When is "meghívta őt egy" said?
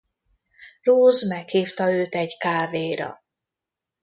1.27-2.37